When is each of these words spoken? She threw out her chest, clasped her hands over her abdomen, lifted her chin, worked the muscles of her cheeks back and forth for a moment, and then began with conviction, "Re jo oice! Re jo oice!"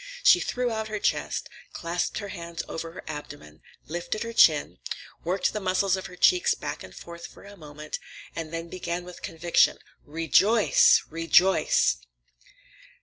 She 0.23 0.39
threw 0.39 0.71
out 0.71 0.87
her 0.87 0.97
chest, 0.97 1.47
clasped 1.73 2.17
her 2.17 2.29
hands 2.29 2.63
over 2.67 2.93
her 2.93 3.03
abdomen, 3.05 3.61
lifted 3.85 4.23
her 4.23 4.33
chin, 4.33 4.79
worked 5.23 5.53
the 5.53 5.59
muscles 5.59 5.95
of 5.95 6.07
her 6.07 6.15
cheeks 6.15 6.55
back 6.55 6.81
and 6.81 6.95
forth 6.95 7.27
for 7.27 7.43
a 7.43 7.55
moment, 7.55 7.99
and 8.35 8.51
then 8.51 8.67
began 8.67 9.03
with 9.05 9.21
conviction, 9.21 9.77
"Re 10.03 10.27
jo 10.27 10.53
oice! 10.57 11.03
Re 11.11 11.27
jo 11.27 11.51
oice!" 11.53 11.97